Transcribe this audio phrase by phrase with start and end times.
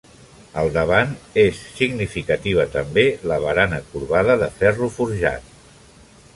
[0.61, 5.57] Al davant, és significativa també la barana corbada de ferro forjat.